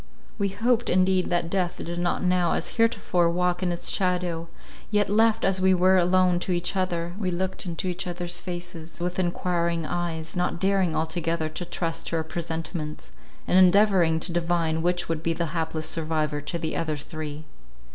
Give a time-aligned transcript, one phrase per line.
[0.39, 4.47] We hoped indeed that death did not now as heretofore walk in its shadow;
[4.89, 8.99] yet, left as we were alone to each other, we looked in each other's faces
[8.99, 13.11] with enquiring eyes, not daring altogether to trust to our presentiments,
[13.47, 17.43] and endeavouring to divine which would be the hapless survivor to the other three.